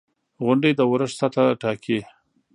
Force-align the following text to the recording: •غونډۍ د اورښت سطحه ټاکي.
•غونډۍ 0.43 0.71
د 0.75 0.81
اورښت 0.89 1.15
سطحه 1.19 1.57
ټاکي. 1.61 1.99